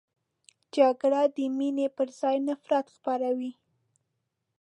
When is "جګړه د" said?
0.75-1.37